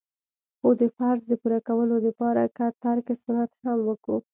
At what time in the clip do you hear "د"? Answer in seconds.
0.81-0.83, 1.27-1.31, 2.05-2.07